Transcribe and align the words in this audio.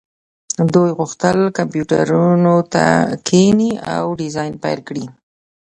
دوی 0.73 0.89
غوښتل 0.97 1.37
کمپیوټرونو 1.57 2.55
ته 2.73 2.85
کښیني 3.27 3.71
او 3.95 4.05
ډیزاین 4.19 4.53
پیل 4.63 4.79
کړي 4.87 5.05